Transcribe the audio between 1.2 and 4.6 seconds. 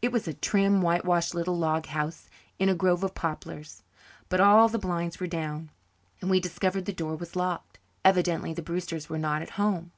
little log house in a grove of poplars. But